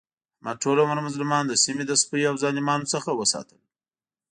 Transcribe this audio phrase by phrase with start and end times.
[0.39, 3.59] احمد ټول عمر مظلومان د سیمې له سپیو او ظالمانو څخه وساتل.